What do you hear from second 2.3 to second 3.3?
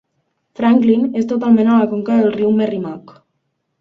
riu Merrimack.